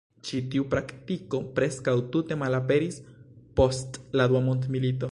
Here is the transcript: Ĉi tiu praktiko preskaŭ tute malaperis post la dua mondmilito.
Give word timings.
Ĉi 0.27 0.37
tiu 0.53 0.63
praktiko 0.71 1.41
preskaŭ 1.59 1.95
tute 2.15 2.39
malaperis 2.45 2.99
post 3.61 4.03
la 4.21 4.31
dua 4.33 4.45
mondmilito. 4.51 4.99